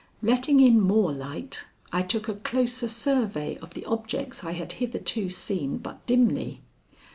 [0.23, 5.29] Letting in more light, I took a closer survey of the objects I had hitherto
[5.29, 6.63] seen but dimly.